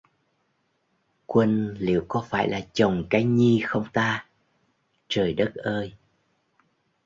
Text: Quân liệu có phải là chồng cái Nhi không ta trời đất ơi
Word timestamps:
Quân 1.25 1.73
liệu 1.79 2.05
có 2.07 2.25
phải 2.29 2.49
là 2.49 2.59
chồng 2.73 3.03
cái 3.09 3.23
Nhi 3.23 3.61
không 3.65 3.85
ta 3.93 4.27
trời 5.07 5.33
đất 5.33 5.53
ơi 5.55 5.93